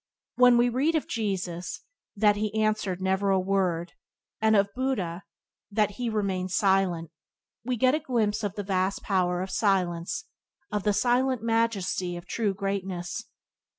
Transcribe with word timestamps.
When 0.33 0.57
we 0.57 0.67
read 0.67 0.95
of 0.95 1.07
Jesus 1.07 1.81
that 2.15 2.35
"He 2.35 2.59
answered 2.59 3.03
never 3.03 3.29
a 3.29 3.39
word" 3.39 3.93
and 4.41 4.55
of 4.55 4.73
Buddha 4.73 5.21
that 5.69 5.91
"He 5.91 6.09
remained 6.09 6.49
silent," 6.49 7.11
we 7.63 7.77
get 7.77 7.93
a 7.93 7.99
glimpse 7.99 8.43
of 8.43 8.55
the 8.55 8.63
vast 8.63 9.03
power 9.03 9.43
of 9.43 9.51
silence, 9.51 10.23
of 10.71 10.81
the 10.81 10.93
silent 10.93 11.43
majesty 11.43 12.17
of 12.17 12.25
true 12.25 12.55
greatness. 12.55 13.25